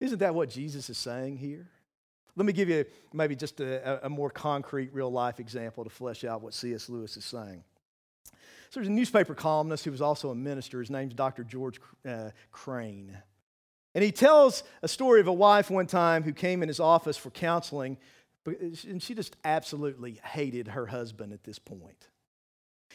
[0.00, 1.68] Isn't that what Jesus is saying here?
[2.36, 6.24] Let me give you maybe just a, a more concrete, real life example to flesh
[6.24, 6.88] out what C.S.
[6.88, 7.64] Lewis is saying.
[8.70, 10.80] So there's a newspaper columnist who was also a minister.
[10.80, 11.42] His name's Dr.
[11.42, 13.16] George uh, Crane.
[13.94, 17.16] And he tells a story of a wife one time who came in his office
[17.16, 17.96] for counseling,
[18.46, 22.08] and she just absolutely hated her husband at this point.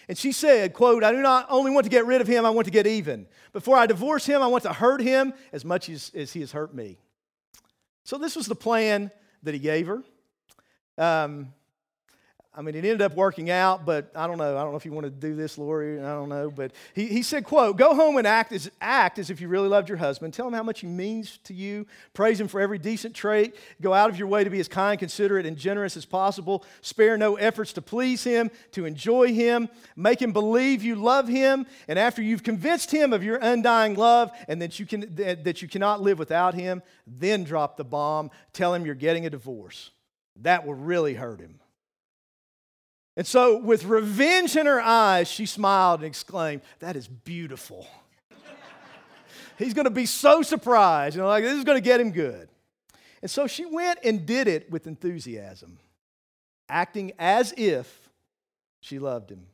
[0.07, 2.49] And she said, quote, I do not only want to get rid of him, I
[2.49, 3.27] want to get even.
[3.51, 6.51] Before I divorce him, I want to hurt him as much as, as he has
[6.51, 6.97] hurt me.
[8.03, 9.11] So this was the plan
[9.43, 10.03] that he gave her.
[10.97, 11.53] Um,
[12.55, 14.55] I mean, it ended up working out, but I don't know.
[14.55, 15.99] I don't know if you want to do this, Lori.
[15.99, 16.51] I don't know.
[16.51, 19.67] But he, he said, quote, go home and act as, act as if you really
[19.67, 20.35] loved your husband.
[20.35, 21.87] Tell him how much he means to you.
[22.13, 23.55] Praise him for every decent trait.
[23.81, 26.63] Go out of your way to be as kind, considerate, and generous as possible.
[26.81, 29.67] Spare no efforts to please him, to enjoy him.
[29.95, 31.65] Make him believe you love him.
[31.87, 35.67] And after you've convinced him of your undying love and that you, can, that you
[35.67, 38.29] cannot live without him, then drop the bomb.
[38.53, 39.89] Tell him you're getting a divorce.
[40.41, 41.59] That will really hurt him.
[43.15, 47.87] And so, with revenge in her eyes, she smiled and exclaimed, That is beautiful.
[49.57, 51.15] He's going to be so surprised.
[51.15, 52.49] You know, like, this is going to get him good.
[53.21, 55.77] And so she went and did it with enthusiasm,
[56.67, 58.09] acting as if
[58.81, 59.45] she loved him.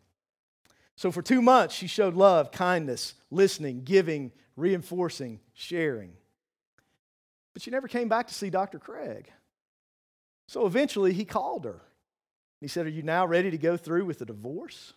[0.96, 6.14] So, for two months, she showed love, kindness, listening, giving, reinforcing, sharing.
[7.54, 8.80] But she never came back to see Dr.
[8.80, 9.30] Craig.
[10.48, 11.82] So eventually, he called her.
[12.62, 14.94] He said, Are you now ready to go through with a divorce?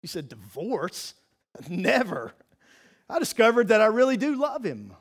[0.00, 1.14] He said, Divorce?
[1.68, 2.32] Never.
[3.08, 4.94] I discovered that I really do love him.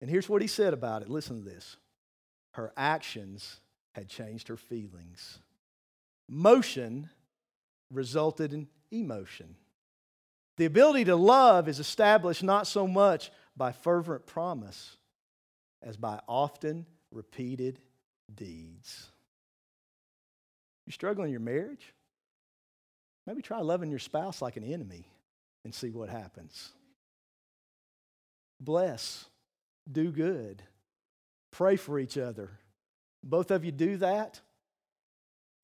[0.00, 1.08] And here's what he said about it.
[1.08, 1.76] Listen to this.
[2.54, 3.60] Her actions
[3.92, 5.38] had changed her feelings.
[6.28, 7.08] Motion
[7.88, 9.54] resulted in emotion.
[10.56, 14.96] The ability to love is established not so much by fervent promise
[15.82, 17.78] as by often repeated
[18.34, 19.10] deeds.
[20.86, 21.94] You struggling in your marriage?
[23.26, 25.06] Maybe try loving your spouse like an enemy
[25.64, 26.70] and see what happens.
[28.60, 29.26] Bless,
[29.90, 30.62] do good,
[31.50, 32.50] pray for each other.
[33.22, 34.40] Both of you do that.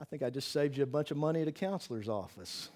[0.00, 2.70] I think I just saved you a bunch of money at a counselor's office.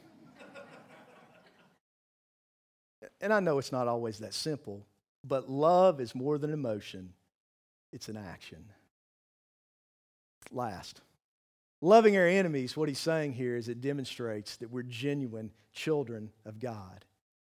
[3.20, 4.84] and I know it's not always that simple,
[5.24, 7.12] but love is more than emotion,
[7.92, 8.64] it's an action.
[10.50, 11.00] Last.
[11.84, 16.60] Loving our enemies, what he's saying here is it demonstrates that we're genuine children of
[16.60, 17.04] God.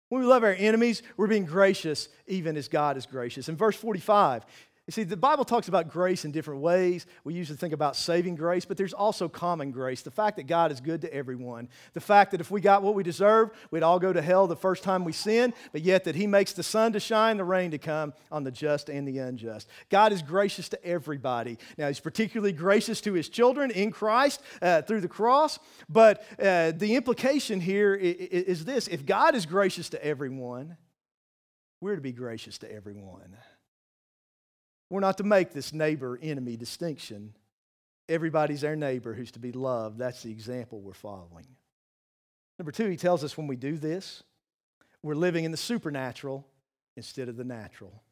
[0.08, 3.50] When we love our enemies, we're being gracious even as God is gracious.
[3.50, 4.46] In verse 45,
[4.92, 7.06] You see, the Bible talks about grace in different ways.
[7.24, 10.02] We usually think about saving grace, but there's also common grace.
[10.02, 11.70] The fact that God is good to everyone.
[11.94, 14.58] The fact that if we got what we deserve, we'd all go to hell the
[14.58, 17.72] first time we sin, but yet that He makes the sun to shine, the rain
[17.72, 19.70] to come on the just and the unjust.
[19.90, 21.58] God is gracious to everybody.
[21.78, 25.58] Now, He's particularly gracious to His children in Christ uh, through the cross,
[25.88, 30.76] but uh, the implication here is, is this if God is gracious to everyone,
[31.80, 33.38] we're to be gracious to everyone.
[34.92, 37.34] We're not to make this neighbor enemy distinction.
[38.10, 39.98] Everybody's our neighbor who's to be loved.
[39.98, 41.48] That's the example we're following.
[42.60, 44.22] Number two, he tells us when we do this,
[45.02, 46.46] we're living in the supernatural
[46.98, 48.04] instead of the natural.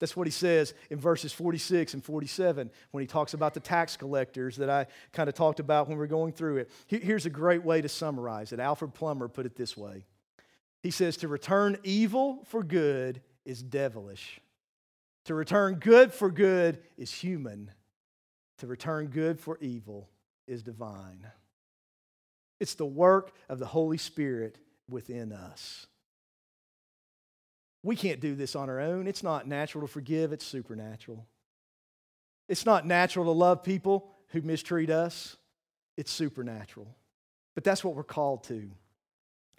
[0.00, 3.96] That's what he says in verses 46 and 47 when he talks about the tax
[3.96, 6.70] collectors that I kind of talked about when we are going through it.
[6.88, 8.58] Here's a great way to summarize it.
[8.58, 10.06] Alfred Plummer put it this way
[10.82, 14.40] He says, To return evil for good is devilish.
[15.30, 17.70] To return good for good is human.
[18.58, 20.10] To return good for evil
[20.48, 21.24] is divine.
[22.58, 24.58] It's the work of the Holy Spirit
[24.88, 25.86] within us.
[27.84, 29.06] We can't do this on our own.
[29.06, 31.24] It's not natural to forgive, it's supernatural.
[32.48, 35.36] It's not natural to love people who mistreat us,
[35.96, 36.88] it's supernatural.
[37.54, 38.68] But that's what we're called to.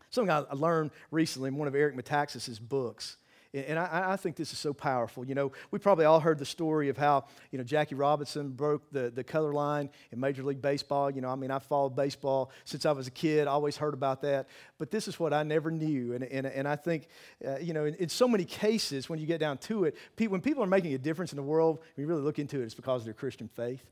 [0.09, 3.15] Something I learned recently in one of Eric Metaxas's books
[3.53, 5.25] and I, I, think this is so powerful.
[5.25, 8.89] You know, we probably all heard the story of how, you know, Jackie Robinson broke
[8.91, 11.11] the, the color line in Major League Baseball.
[11.11, 13.93] You know, I mean, I've followed baseball since I was a kid, I always heard
[13.93, 14.47] about that.
[14.77, 16.13] But this is what I never knew.
[16.13, 17.09] And, and, and I think,
[17.45, 20.39] uh, you know, in, in, so many cases, when you get down to it, when
[20.39, 22.73] people are making a difference in the world, when you really look into it, it's
[22.73, 23.83] because of their Christian faith.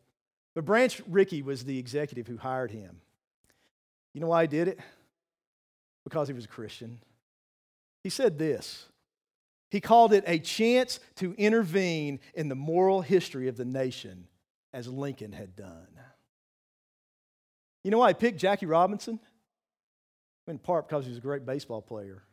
[0.56, 3.02] But Branch Rickey was the executive who hired him.
[4.14, 4.80] You know why he did it?
[6.06, 7.00] Because he was a Christian.
[8.04, 8.86] He said this
[9.70, 14.28] he called it a chance to intervene in the moral history of the nation,
[14.74, 15.88] as Lincoln had done.
[17.84, 19.20] You know why I picked Jackie Robinson?
[20.48, 22.24] In part because he was a great baseball player,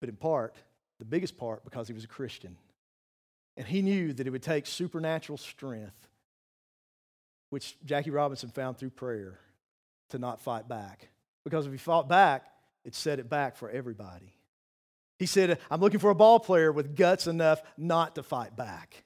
[0.00, 0.54] but in part,
[0.98, 2.56] the biggest part, because he was a Christian.
[3.56, 6.08] And he knew that it would take supernatural strength,
[7.50, 9.38] which Jackie Robinson found through prayer,
[10.10, 11.08] to not fight back.
[11.44, 12.46] Because if he fought back,
[12.84, 14.34] it set it back for everybody.
[15.18, 19.04] He said, I'm looking for a ball player with guts enough not to fight back.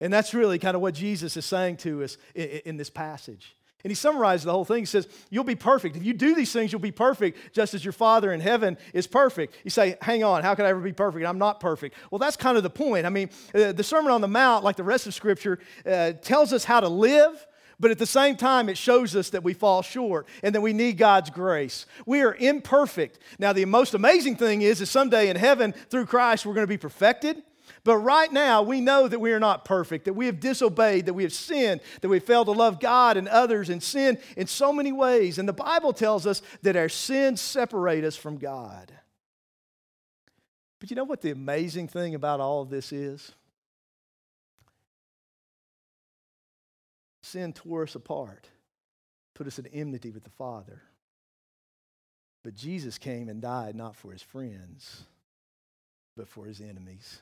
[0.00, 3.56] And that's really kind of what Jesus is saying to us in, in, this passage.
[3.84, 4.80] And he summarizes the whole thing.
[4.80, 5.96] He says, You'll be perfect.
[5.96, 9.06] If you do these things, you'll be perfect, just as your Father in heaven is
[9.06, 9.56] perfect.
[9.64, 11.24] You say, Hang on, how could I ever be perfect?
[11.26, 11.96] I'm not perfect.
[12.10, 13.06] Well, that's kind of the point.
[13.06, 16.52] I mean, uh, the Sermon on the Mount, like the rest of Scripture, uh, tells
[16.52, 17.46] us how to live,
[17.80, 20.72] but at the same time, it shows us that we fall short and that we
[20.72, 21.86] need God's grace.
[22.06, 23.20] We are imperfect.
[23.38, 26.68] Now, the most amazing thing is, is someday in heaven, through Christ, we're going to
[26.68, 27.42] be perfected.
[27.84, 31.14] But right now, we know that we are not perfect, that we have disobeyed, that
[31.14, 34.72] we have sinned, that we failed to love God and others and sin in so
[34.72, 35.38] many ways.
[35.38, 38.92] And the Bible tells us that our sins separate us from God.
[40.80, 43.32] But you know what the amazing thing about all of this is?
[47.28, 48.48] Sin tore us apart,
[49.34, 50.80] put us in enmity with the Father.
[52.42, 55.04] But Jesus came and died not for his friends,
[56.16, 57.20] but for his enemies.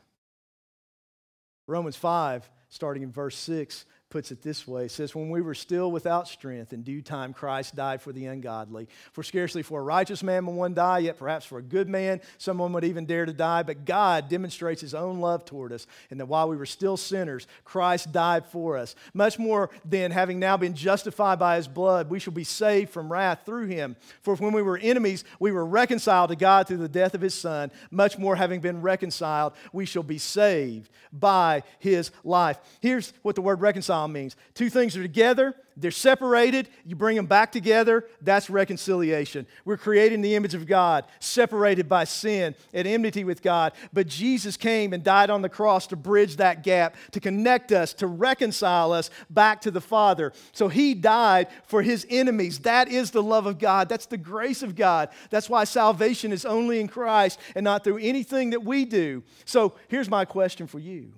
[1.66, 3.84] Romans 5, starting in verse 6,
[4.17, 4.87] puts it this way.
[4.87, 8.25] It says, When we were still without strength, in due time Christ died for the
[8.25, 8.89] ungodly.
[9.12, 12.23] For scarcely for a righteous man will one die, yet perhaps for a good man
[12.39, 13.62] someone would even dare to die.
[13.62, 17.47] But God demonstrates his own love toward us, and that while we were still sinners,
[17.62, 18.95] Christ died for us.
[19.12, 23.12] Much more than having now been justified by his blood, we shall be saved from
[23.12, 23.97] wrath through him.
[24.23, 27.35] For when we were enemies, we were reconciled to God through the death of his
[27.35, 27.71] Son.
[27.91, 32.59] Much more, having been reconciled, we shall be saved by his life.
[32.81, 34.36] Here's what the word reconcile reconcile means.
[34.54, 39.46] Two things are together, they're separated, you bring them back together, that's reconciliation.
[39.64, 43.72] We're created in the image of God, separated by sin, at enmity with God.
[43.92, 47.92] But Jesus came and died on the cross to bridge that gap, to connect us,
[47.94, 50.32] to reconcile us back to the Father.
[50.52, 52.61] So he died for his enemies.
[52.61, 55.11] That is the love of God, that's the grace of God.
[55.30, 59.22] That's why salvation is only in Christ and not through anything that we do.
[59.44, 61.12] So here's my question for you.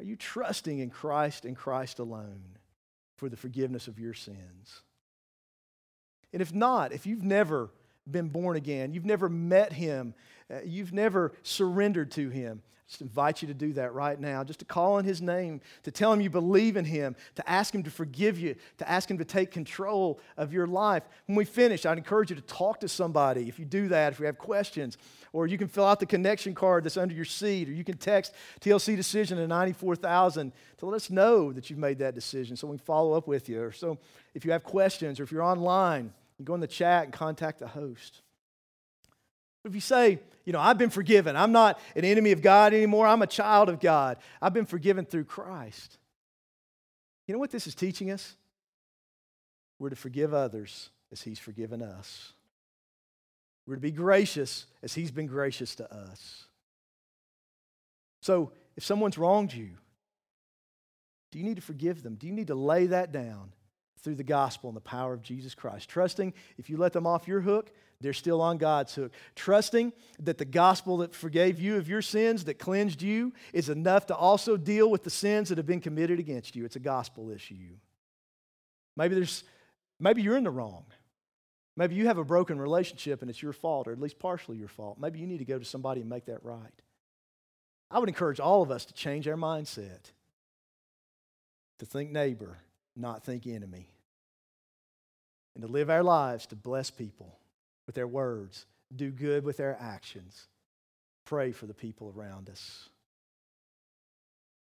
[0.00, 2.58] Are you trusting in Christ and Christ alone
[3.16, 4.82] for the forgiveness of your sins?
[6.32, 7.70] And if not, if you've never
[8.08, 10.14] been born again, you've never met him,
[10.50, 14.60] uh, you've never surrendered to him, just invite you to do that right now, just
[14.60, 17.82] to call on his name, to tell him you believe in him, to ask him
[17.82, 21.02] to forgive you, to ask him to take control of your life.
[21.26, 24.20] When we finish, I'd encourage you to talk to somebody if you do that, if
[24.20, 24.98] you have questions.
[25.32, 27.98] Or you can fill out the connection card that's under your seat, or you can
[27.98, 32.68] text TLC Decision to 94,000 to let us know that you've made that decision so
[32.68, 33.62] we can follow up with you.
[33.62, 33.98] Or so
[34.34, 37.58] if you have questions, or if you're online, you go in the chat and contact
[37.58, 38.22] the host.
[39.66, 43.06] If you say, you know, I've been forgiven, I'm not an enemy of God anymore,
[43.06, 45.98] I'm a child of God, I've been forgiven through Christ.
[47.26, 48.36] You know what this is teaching us?
[49.78, 52.32] We're to forgive others as He's forgiven us.
[53.66, 56.44] We're to be gracious as He's been gracious to us.
[58.22, 59.70] So, if someone's wronged you,
[61.32, 62.14] do you need to forgive them?
[62.14, 63.52] Do you need to lay that down
[64.06, 65.88] through the gospel and the power of Jesus Christ?
[65.88, 69.10] Trusting if you let them off your hook, they're still on God's hook.
[69.34, 74.06] Trusting that the gospel that forgave you of your sins, that cleansed you, is enough
[74.06, 76.64] to also deal with the sins that have been committed against you.
[76.64, 77.74] It's a gospel issue.
[78.96, 79.42] Maybe there's
[79.98, 80.84] maybe you're in the wrong.
[81.76, 84.68] Maybe you have a broken relationship and it's your fault, or at least partially your
[84.68, 85.00] fault.
[85.00, 86.70] Maybe you need to go to somebody and make that right.
[87.90, 90.12] I would encourage all of us to change our mindset
[91.78, 92.58] to think neighbor,
[92.96, 93.88] not think enemy,
[95.56, 97.38] and to live our lives to bless people
[97.86, 100.48] with their words, do good with their actions,
[101.24, 102.90] pray for the people around us.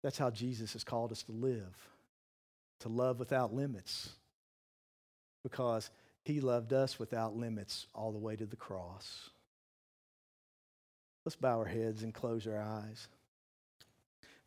[0.04, 1.76] That's how Jesus has called us to live,
[2.82, 4.12] to love without limits,
[5.42, 5.90] because
[6.22, 9.32] he loved us without limits all the way to the cross.
[11.26, 13.08] Let's bow our heads and close our eyes.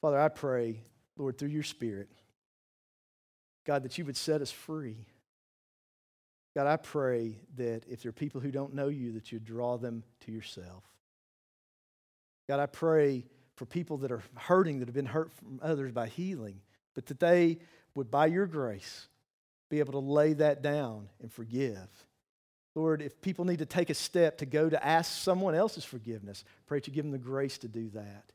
[0.01, 0.79] Father, I pray,
[1.17, 2.09] Lord, through your Spirit,
[3.65, 5.07] God, that you would set us free.
[6.57, 9.77] God, I pray that if there are people who don't know you, that you draw
[9.77, 10.85] them to yourself.
[12.49, 13.27] God, I pray
[13.57, 16.63] for people that are hurting, that have been hurt from others by healing,
[16.95, 17.59] but that they
[17.95, 19.07] would, by your grace,
[19.69, 21.89] be able to lay that down and forgive.
[22.75, 26.43] Lord, if people need to take a step to go to ask someone else's forgiveness,
[26.67, 28.33] pray that you give them the grace to do that.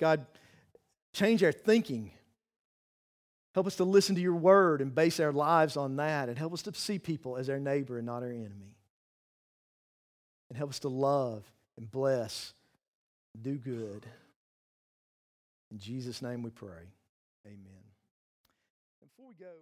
[0.00, 0.24] God,
[1.12, 2.12] change our thinking
[3.54, 6.28] Help us to listen to your word and base our lives on that.
[6.28, 8.76] And help us to see people as our neighbor and not our enemy.
[10.48, 11.44] And help us to love
[11.76, 12.52] and bless,
[13.34, 14.06] and do good.
[15.70, 16.92] In Jesus' name we pray.
[17.46, 17.82] Amen.
[19.00, 19.52] Before we go,